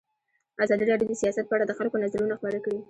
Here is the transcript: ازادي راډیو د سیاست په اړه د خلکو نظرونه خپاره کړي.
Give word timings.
ازادي 0.63 0.83
راډیو 0.91 1.09
د 1.09 1.13
سیاست 1.21 1.45
په 1.47 1.55
اړه 1.55 1.65
د 1.67 1.71
خلکو 1.79 2.01
نظرونه 2.03 2.33
خپاره 2.39 2.59
کړي. 2.65 2.77